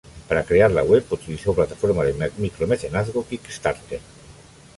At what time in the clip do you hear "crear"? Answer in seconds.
0.43-0.71